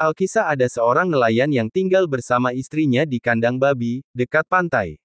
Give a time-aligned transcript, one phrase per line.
[0.00, 4.96] Alkisah ada seorang nelayan yang tinggal bersama istrinya di kandang babi, dekat pantai.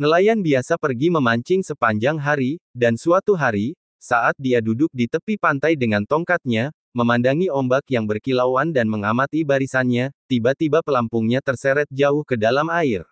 [0.00, 5.76] Nelayan biasa pergi memancing sepanjang hari, dan suatu hari, saat dia duduk di tepi pantai
[5.76, 12.72] dengan tongkatnya, memandangi ombak yang berkilauan dan mengamati barisannya, tiba-tiba pelampungnya terseret jauh ke dalam
[12.72, 13.04] air.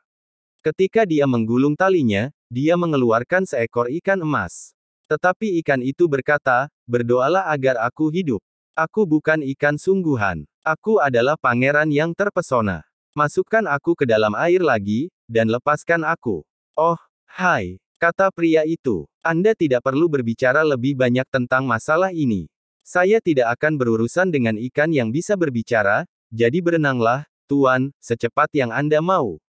[0.65, 4.73] Ketika dia menggulung talinya, dia mengeluarkan seekor ikan emas.
[5.05, 8.41] Tetapi ikan itu berkata, berdoalah agar aku hidup.
[8.73, 10.49] Aku bukan ikan sungguhan.
[10.61, 12.85] Aku adalah pangeran yang terpesona.
[13.17, 16.45] Masukkan aku ke dalam air lagi, dan lepaskan aku.
[16.77, 17.01] Oh,
[17.33, 19.09] hai, kata pria itu.
[19.25, 22.45] Anda tidak perlu berbicara lebih banyak tentang masalah ini.
[22.85, 29.01] Saya tidak akan berurusan dengan ikan yang bisa berbicara, jadi berenanglah, Tuan, secepat yang Anda
[29.01, 29.41] mau.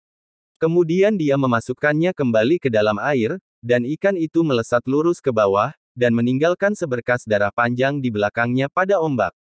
[0.63, 6.15] Kemudian dia memasukkannya kembali ke dalam air, dan ikan itu melesat lurus ke bawah, dan
[6.15, 9.35] meninggalkan seberkas darah panjang di belakangnya pada ombak.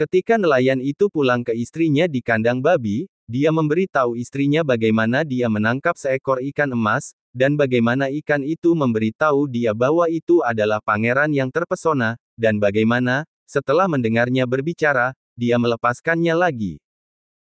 [0.00, 5.94] Ketika nelayan itu pulang ke istrinya di kandang babi, dia memberitahu istrinya bagaimana dia menangkap
[6.00, 12.16] seekor ikan emas, dan bagaimana ikan itu memberitahu dia bahwa itu adalah pangeran yang terpesona,
[12.40, 16.80] dan bagaimana, setelah mendengarnya berbicara, dia melepaskannya lagi.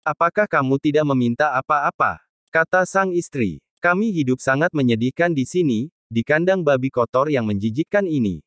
[0.02, 2.18] Apakah kamu tidak meminta apa-apa?
[2.50, 3.62] Kata sang istri.
[3.78, 8.42] Kami hidup sangat menyedihkan di sini, di kandang babi kotor yang menjijikkan ini.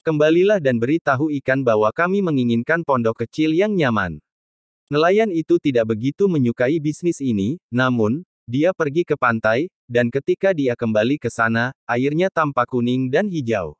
[0.00, 4.16] Kembalilah dan beritahu ikan bahwa kami menginginkan pondok kecil yang nyaman.
[4.88, 10.72] Nelayan itu tidak begitu menyukai bisnis ini, namun, dia pergi ke pantai, dan ketika dia
[10.72, 13.76] kembali ke sana, airnya tampak kuning dan hijau.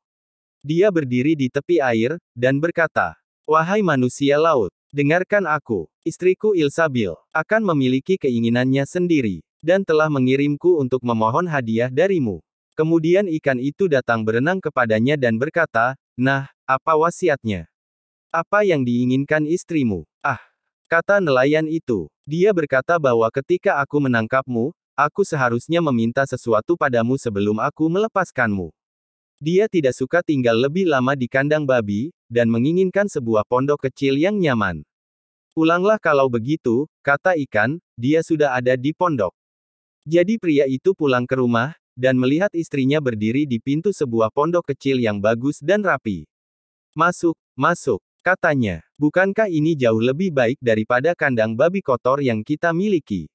[0.61, 3.17] Dia berdiri di tepi air, dan berkata,
[3.49, 11.01] Wahai manusia laut, dengarkan aku, istriku Ilsabil, akan memiliki keinginannya sendiri, dan telah mengirimku untuk
[11.01, 12.45] memohon hadiah darimu.
[12.81, 17.69] Kemudian ikan itu datang berenang kepadanya dan berkata, Nah, apa wasiatnya?
[18.33, 20.09] Apa yang diinginkan istrimu?
[20.25, 20.41] Ah,
[20.89, 22.09] kata nelayan itu.
[22.25, 28.73] Dia berkata bahwa ketika aku menangkapmu, aku seharusnya meminta sesuatu padamu sebelum aku melepaskanmu.
[29.45, 34.41] Dia tidak suka tinggal lebih lama di kandang babi, dan menginginkan sebuah pondok kecil yang
[34.41, 34.89] nyaman.
[35.53, 39.37] Pulanglah kalau begitu, kata ikan, dia sudah ada di pondok.
[40.09, 44.97] Jadi pria itu pulang ke rumah, dan melihat istrinya berdiri di pintu sebuah pondok kecil
[44.97, 46.25] yang bagus dan rapi.
[46.97, 48.81] Masuk, masuk, katanya.
[48.97, 53.29] Bukankah ini jauh lebih baik daripada kandang babi kotor yang kita miliki?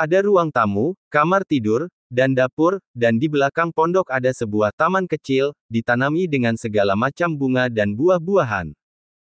[0.00, 5.52] Ada ruang tamu, kamar tidur, dan dapur, dan di belakang pondok ada sebuah taman kecil,
[5.68, 8.72] ditanami dengan segala macam bunga dan buah-buahan.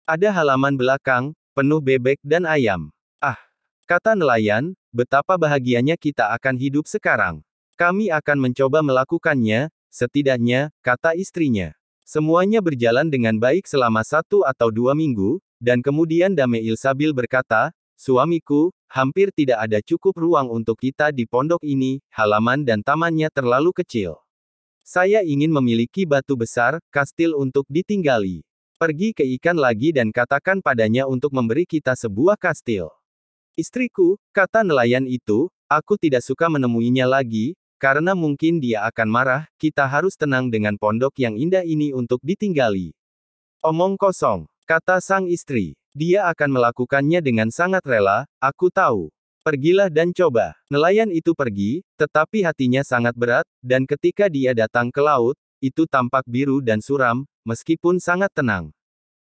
[0.08, 2.88] Ada halaman belakang, penuh bebek dan ayam.
[3.20, 3.38] Ah,
[3.86, 7.44] kata nelayan, betapa bahagianya kita akan hidup sekarang.
[7.74, 11.74] Kami akan mencoba melakukannya, setidaknya, kata istrinya.
[12.06, 18.70] Semuanya berjalan dengan baik selama satu atau dua minggu, dan kemudian Dame Ilsabil berkata, Suamiku,
[18.86, 24.22] hampir tidak ada cukup ruang untuk kita di pondok ini, halaman dan tamannya terlalu kecil.
[24.86, 28.46] Saya ingin memiliki batu besar, kastil untuk ditinggali.
[28.78, 32.92] Pergi ke ikan lagi dan katakan padanya untuk memberi kita sebuah kastil.
[33.58, 39.84] Istriku, kata nelayan itu, aku tidak suka menemuinya lagi, karena mungkin dia akan marah, kita
[39.84, 42.94] harus tenang dengan pondok yang indah ini untuk ditinggali.
[43.64, 45.76] Omong kosong, kata sang istri.
[45.94, 49.14] Dia akan melakukannya dengan sangat rela, aku tahu.
[49.44, 50.56] Pergilah dan coba.
[50.72, 56.24] Nelayan itu pergi, tetapi hatinya sangat berat, dan ketika dia datang ke laut, itu tampak
[56.24, 58.74] biru dan suram, meskipun sangat tenang.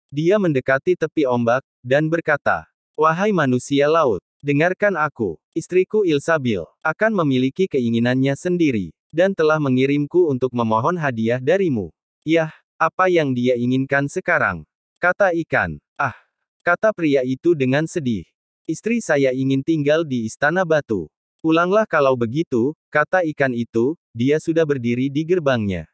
[0.09, 7.65] Dia mendekati tepi ombak, dan berkata, Wahai manusia laut, Dengarkan aku, istriku Ilsabil, akan memiliki
[7.65, 11.89] keinginannya sendiri, dan telah mengirimku untuk memohon hadiah darimu.
[12.29, 14.61] Yah, apa yang dia inginkan sekarang?
[15.01, 15.81] Kata ikan.
[15.97, 16.13] Ah,
[16.61, 18.21] kata pria itu dengan sedih.
[18.69, 21.09] Istri saya ingin tinggal di istana batu.
[21.41, 25.89] Pulanglah kalau begitu, kata ikan itu, dia sudah berdiri di gerbangnya.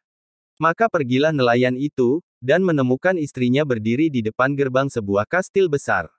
[0.60, 6.12] Maka pergilah nelayan itu, dan menemukan istrinya berdiri di depan gerbang sebuah kastil besar.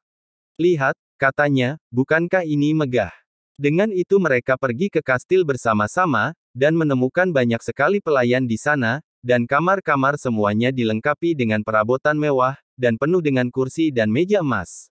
[0.56, 3.14] Lihat, Katanya, bukankah ini megah?
[3.54, 9.46] Dengan itu mereka pergi ke kastil bersama-sama, dan menemukan banyak sekali pelayan di sana, dan
[9.46, 14.90] kamar-kamar semuanya dilengkapi dengan perabotan mewah, dan penuh dengan kursi dan meja emas.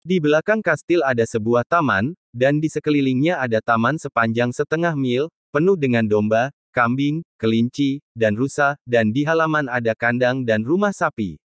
[0.00, 5.76] Di belakang kastil ada sebuah taman, dan di sekelilingnya ada taman sepanjang setengah mil, penuh
[5.76, 11.36] dengan domba, kambing, kelinci, dan rusa, dan di halaman ada kandang dan rumah sapi.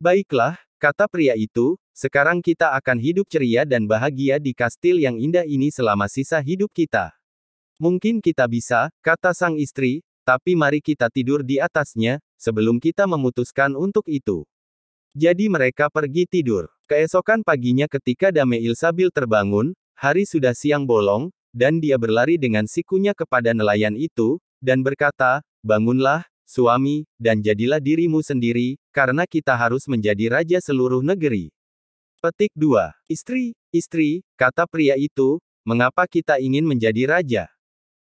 [0.00, 5.44] Baiklah, kata pria itu, sekarang kita akan hidup ceria dan bahagia di kastil yang indah
[5.44, 7.12] ini selama sisa hidup kita.
[7.76, 13.76] Mungkin kita bisa, kata sang istri, tapi mari kita tidur di atasnya, sebelum kita memutuskan
[13.76, 14.48] untuk itu.
[15.12, 16.72] Jadi mereka pergi tidur.
[16.88, 23.12] Keesokan paginya ketika Dame Ilsabil terbangun, hari sudah siang bolong, dan dia berlari dengan sikunya
[23.12, 30.42] kepada nelayan itu, dan berkata, Bangunlah, suami, dan jadilah dirimu sendiri, karena kita harus menjadi
[30.42, 31.54] raja seluruh negeri.
[32.18, 32.90] Petik 2.
[33.06, 37.44] Istri, istri, kata pria itu, mengapa kita ingin menjadi raja?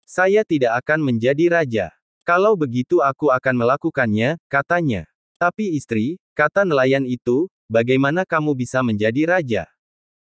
[0.09, 1.87] Saya tidak akan menjadi raja.
[2.25, 5.05] Kalau begitu aku akan melakukannya, katanya.
[5.37, 9.63] Tapi istri, kata nelayan itu, bagaimana kamu bisa menjadi raja?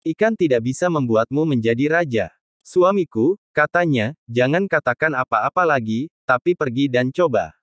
[0.02, 2.26] Ikan tidak bisa membuatmu menjadi raja.
[2.66, 7.59] Suamiku, katanya, jangan katakan apa-apa lagi, tapi pergi dan coba.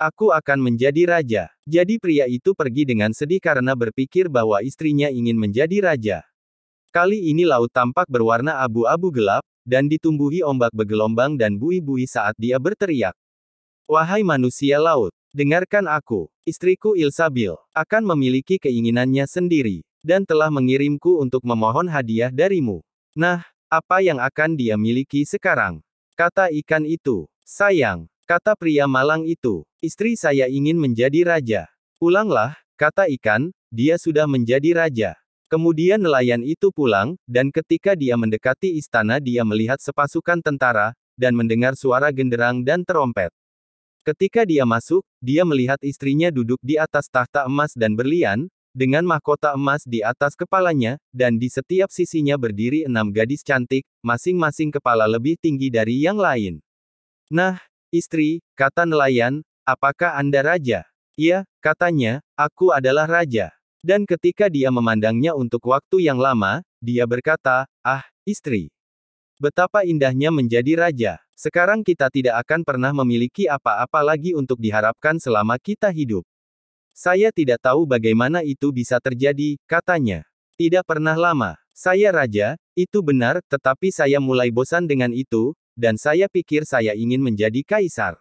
[0.00, 1.52] Aku akan menjadi raja.
[1.68, 6.18] Jadi pria itu pergi dengan sedih karena berpikir bahwa istrinya ingin menjadi raja.
[6.88, 12.56] Kali ini laut tampak berwarna abu-abu gelap, dan ditumbuhi ombak bergelombang dan bui-bui saat dia
[12.56, 13.12] berteriak.
[13.84, 21.44] Wahai manusia laut, dengarkan aku, istriku Ilsabil, akan memiliki keinginannya sendiri, dan telah mengirimku untuk
[21.44, 22.80] memohon hadiah darimu.
[23.12, 25.84] Nah, apa yang akan dia miliki sekarang?
[26.16, 31.62] Kata ikan itu, sayang, Kata pria malang itu, istri saya ingin menjadi raja.
[31.96, 35.10] Pulanglah, kata ikan, dia sudah menjadi raja.
[35.50, 41.74] Kemudian nelayan itu pulang, dan ketika dia mendekati istana dia melihat sepasukan tentara, dan mendengar
[41.74, 43.34] suara genderang dan terompet.
[44.06, 49.58] Ketika dia masuk, dia melihat istrinya duduk di atas tahta emas dan berlian, dengan mahkota
[49.58, 55.34] emas di atas kepalanya, dan di setiap sisinya berdiri enam gadis cantik, masing-masing kepala lebih
[55.36, 56.62] tinggi dari yang lain.
[57.28, 57.58] Nah,
[57.90, 60.86] Istri, kata nelayan, apakah Anda raja?
[61.18, 63.52] Iya, katanya, aku adalah raja.
[63.80, 68.68] Dan ketika dia memandangnya untuk waktu yang lama, dia berkata, ah, istri.
[69.40, 71.12] Betapa indahnya menjadi raja.
[71.32, 76.28] Sekarang kita tidak akan pernah memiliki apa-apa lagi untuk diharapkan selama kita hidup.
[76.92, 80.28] Saya tidak tahu bagaimana itu bisa terjadi, katanya.
[80.60, 81.56] Tidak pernah lama.
[81.72, 87.24] Saya raja, itu benar, tetapi saya mulai bosan dengan itu, dan saya pikir saya ingin
[87.24, 88.20] menjadi kaisar.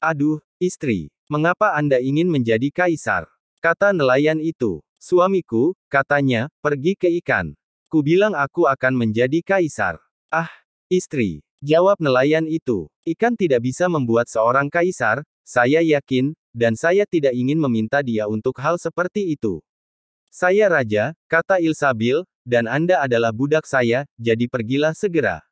[0.00, 3.28] Aduh, istri, mengapa Anda ingin menjadi kaisar?
[3.60, 4.84] Kata nelayan itu.
[4.96, 7.52] Suamiku, katanya, pergi ke ikan.
[7.86, 10.02] Ku bilang aku akan menjadi kaisar.
[10.32, 10.50] Ah,
[10.90, 12.90] istri, jawab nelayan itu.
[13.06, 18.58] Ikan tidak bisa membuat seorang kaisar, saya yakin, dan saya tidak ingin meminta dia untuk
[18.58, 19.62] hal seperti itu.
[20.32, 25.46] Saya raja, kata Ilsabil, dan Anda adalah budak saya, jadi pergilah segera.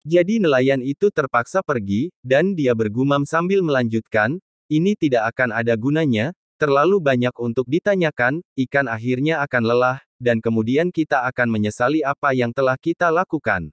[0.00, 4.40] Jadi nelayan itu terpaksa pergi, dan dia bergumam sambil melanjutkan,
[4.72, 10.88] ini tidak akan ada gunanya, terlalu banyak untuk ditanyakan, ikan akhirnya akan lelah, dan kemudian
[10.88, 13.72] kita akan menyesali apa yang telah kita lakukan.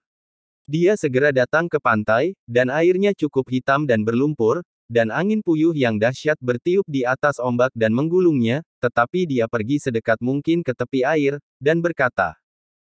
[0.68, 5.96] Dia segera datang ke pantai, dan airnya cukup hitam dan berlumpur, dan angin puyuh yang
[5.96, 11.40] dahsyat bertiup di atas ombak dan menggulungnya, tetapi dia pergi sedekat mungkin ke tepi air,
[11.60, 12.36] dan berkata,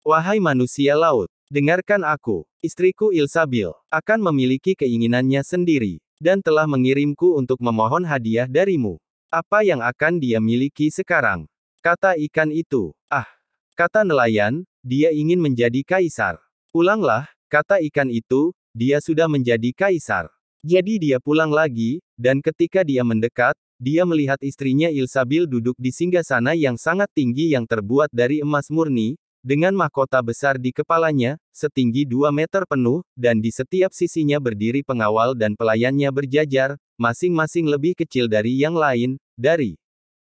[0.01, 2.45] Wahai manusia laut, dengarkan aku.
[2.61, 9.01] Istriku Ilsabil akan memiliki keinginannya sendiri, dan telah mengirimku untuk memohon hadiah darimu.
[9.33, 11.49] Apa yang akan dia miliki sekarang?
[11.81, 12.93] Kata ikan itu.
[13.09, 13.27] Ah,
[13.73, 16.37] kata nelayan, dia ingin menjadi kaisar.
[16.69, 20.29] Pulanglah, kata ikan itu, dia sudah menjadi kaisar.
[20.59, 26.51] Jadi dia pulang lagi, dan ketika dia mendekat, dia melihat istrinya Ilsabil duduk di singgasana
[26.51, 32.27] yang sangat tinggi yang terbuat dari emas murni, dengan mahkota besar di kepalanya, setinggi 2
[32.31, 38.59] meter penuh, dan di setiap sisinya berdiri pengawal dan pelayannya berjajar, masing-masing lebih kecil dari
[38.59, 39.79] yang lain, dari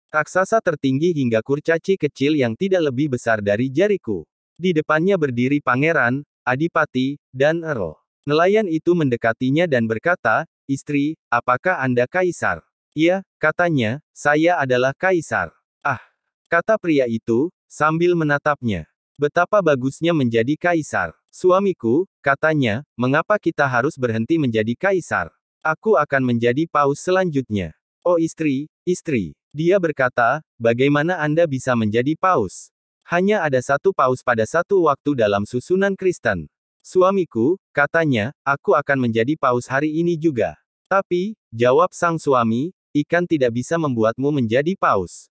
[0.08, 4.24] raksasa tertinggi hingga kurcaci kecil yang tidak lebih besar dari jariku.
[4.56, 7.98] Di depannya berdiri pangeran, adipati, dan earl.
[8.24, 12.64] Nelayan itu mendekatinya dan berkata, Istri, apakah Anda kaisar?
[12.96, 15.52] Iya, katanya, saya adalah kaisar.
[15.84, 16.00] Ah,
[16.48, 18.88] kata pria itu, sambil menatapnya.
[19.14, 21.14] Betapa bagusnya menjadi kaisar.
[21.30, 25.30] Suamiku, katanya, mengapa kita harus berhenti menjadi kaisar?
[25.62, 27.78] Aku akan menjadi paus selanjutnya.
[28.02, 29.38] Oh istri, istri.
[29.54, 32.74] Dia berkata, bagaimana Anda bisa menjadi paus?
[33.06, 36.50] Hanya ada satu paus pada satu waktu dalam susunan Kristen.
[36.82, 40.58] Suamiku, katanya, aku akan menjadi paus hari ini juga.
[40.90, 45.30] Tapi, jawab sang suami, ikan tidak bisa membuatmu menjadi paus.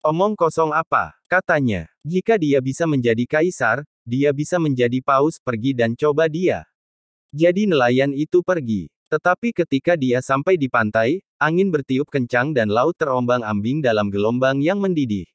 [0.00, 1.84] Omong kosong apa, katanya.
[2.08, 6.64] Jika dia bisa menjadi kaisar, dia bisa menjadi paus pergi dan coba dia.
[7.36, 8.88] Jadi nelayan itu pergi.
[9.12, 14.80] Tetapi ketika dia sampai di pantai, angin bertiup kencang dan laut terombang-ambing dalam gelombang yang
[14.80, 15.28] mendidih.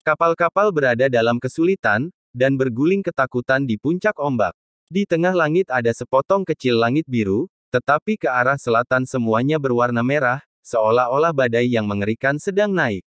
[0.00, 4.56] Kapal-kapal berada dalam kesulitan, dan berguling ketakutan di puncak ombak.
[4.88, 10.40] Di tengah langit ada sepotong kecil langit biru, tetapi ke arah selatan semuanya berwarna merah,
[10.64, 13.04] seolah-olah badai yang mengerikan sedang naik.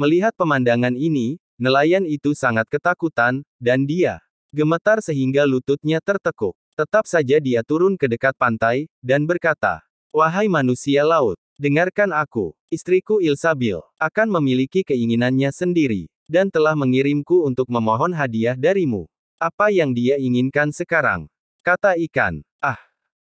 [0.00, 4.18] Melihat pemandangan ini, Nelayan itu sangat ketakutan, dan dia
[4.50, 6.58] gemetar sehingga lututnya tertekuk.
[6.74, 9.78] Tetap saja dia turun ke dekat pantai, dan berkata,
[10.10, 12.50] Wahai manusia laut, dengarkan aku.
[12.66, 19.06] Istriku Ilsabil akan memiliki keinginannya sendiri, dan telah mengirimku untuk memohon hadiah darimu.
[19.38, 21.30] Apa yang dia inginkan sekarang?
[21.62, 22.42] Kata ikan.
[22.58, 22.80] Ah,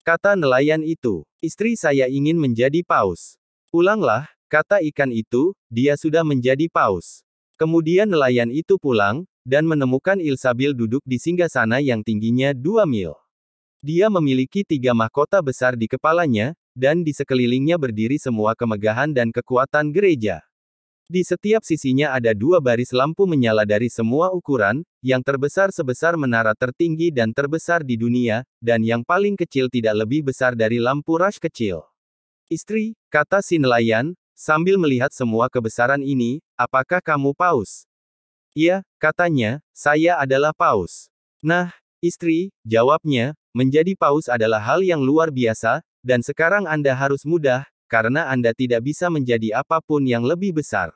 [0.07, 3.35] kata nelayan itu, istri saya ingin menjadi paus.
[3.67, 7.21] Pulanglah, kata ikan itu, dia sudah menjadi paus.
[7.61, 13.13] Kemudian nelayan itu pulang, dan menemukan Ilsabil duduk di singgasana yang tingginya dua mil.
[13.79, 19.93] Dia memiliki tiga mahkota besar di kepalanya, dan di sekelilingnya berdiri semua kemegahan dan kekuatan
[19.93, 20.43] gereja.
[21.09, 26.53] Di setiap sisinya ada dua baris lampu menyala dari semua ukuran, yang terbesar sebesar menara
[26.53, 31.41] tertinggi dan terbesar di dunia, dan yang paling kecil tidak lebih besar dari lampu rush
[31.41, 31.81] kecil.
[32.45, 37.83] Istri, kata si nelayan, sambil melihat semua kebesaran ini, apakah kamu paus?
[38.55, 41.11] Iya, katanya, saya adalah paus.
[41.43, 47.65] Nah, istri, jawabnya, Menjadi paus adalah hal yang luar biasa, dan sekarang Anda harus mudah,
[47.89, 50.93] karena Anda tidak bisa menjadi apa pun yang lebih besar.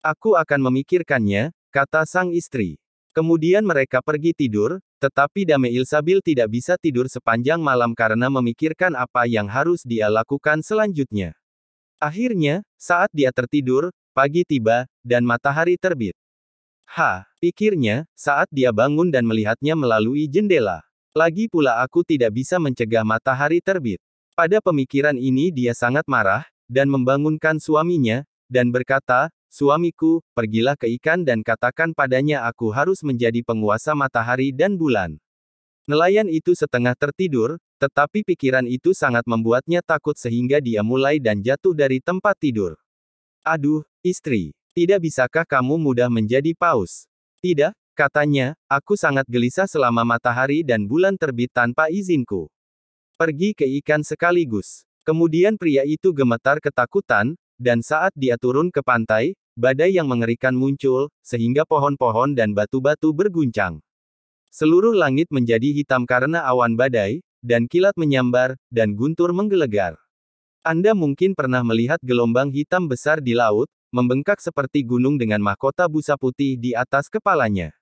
[0.00, 2.80] Aku akan memikirkannya, kata sang istri.
[3.12, 9.28] Kemudian mereka pergi tidur, tetapi Dame Ilsabil tidak bisa tidur sepanjang malam karena memikirkan apa
[9.28, 11.36] yang harus dia lakukan selanjutnya.
[12.02, 16.18] Akhirnya, saat dia tertidur, pagi tiba, dan matahari terbit.
[16.90, 20.82] Ha, pikirnya, saat dia bangun dan melihatnya melalui jendela.
[21.14, 24.02] Lagi pula aku tidak bisa mencegah matahari terbit.
[24.34, 31.22] Pada pemikiran ini dia sangat marah, dan membangunkan suaminya, dan berkata, Suamiku, pergilah ke ikan
[31.22, 35.22] dan katakan padanya aku harus menjadi penguasa matahari dan bulan.
[35.84, 41.74] Nelayan itu setengah tertidur, tetapi pikiran itu sangat membuatnya takut sehingga dia mulai dan jatuh
[41.74, 42.78] dari tempat tidur.
[43.42, 47.10] Aduh, istri, tidak bisakah kamu mudah menjadi paus?
[47.42, 52.48] Tidak, Katanya, aku sangat gelisah selama matahari dan bulan terbit tanpa izinku.
[53.20, 54.88] Pergi ke ikan sekaligus.
[55.04, 61.12] Kemudian pria itu gemetar ketakutan, dan saat dia turun ke pantai, badai yang mengerikan muncul,
[61.20, 63.84] sehingga pohon-pohon dan batu-batu berguncang.
[64.48, 69.98] Seluruh langit menjadi hitam karena awan badai, dan kilat menyambar, dan guntur menggelegar.
[70.62, 76.14] Anda mungkin pernah melihat gelombang hitam besar di laut, membengkak seperti gunung dengan mahkota busa
[76.16, 77.74] putih di atas kepalanya.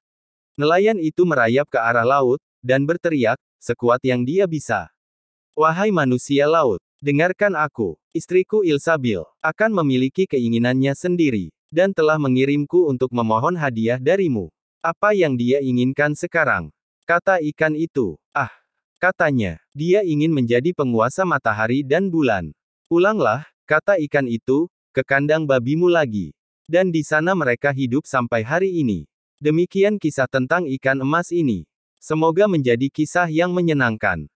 [0.59, 4.89] Nelayan itu merayap ke arah laut, dan berteriak, sekuat yang dia bisa.
[5.53, 13.13] Wahai manusia laut, dengarkan aku, istriku Ilsabil, akan memiliki keinginannya sendiri, dan telah mengirimku untuk
[13.15, 14.51] memohon hadiah darimu.
[14.81, 16.73] Apa yang dia inginkan sekarang?
[17.05, 18.49] Kata ikan itu, ah,
[19.01, 22.53] katanya, dia ingin menjadi penguasa matahari dan bulan.
[22.87, 26.37] Pulanglah, kata ikan itu, ke kandang babimu lagi.
[26.69, 29.09] Dan di sana mereka hidup sampai hari ini.
[29.41, 31.65] Demikian kisah tentang ikan emas ini.
[31.97, 34.29] Semoga menjadi kisah yang menyenangkan.